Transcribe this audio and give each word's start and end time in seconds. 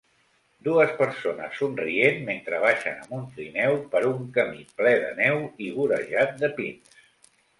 Dues 0.67 0.93
persones 1.01 1.59
somrient 1.63 2.17
mentre 2.29 2.61
baixen 2.63 2.95
amb 3.03 3.13
un 3.19 3.27
trineu 3.35 3.77
per 3.93 4.03
un 4.13 4.25
camí 4.39 4.65
ple 4.81 4.95
de 5.05 5.13
neu 5.23 5.39
i 5.67 5.71
vorejat 5.79 6.37
de 6.43 6.53
pins. 6.61 6.99